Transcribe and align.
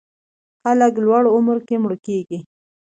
خلک 0.61 0.93
لوړ 1.05 1.23
عمر 1.35 1.57
کې 1.67 1.75
مړه 1.83 1.97
کېږي. 2.05 2.39